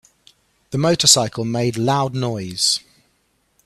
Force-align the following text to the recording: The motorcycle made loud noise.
The 0.71 0.79
motorcycle 0.79 1.45
made 1.45 1.77
loud 1.77 2.15
noise. 2.15 2.79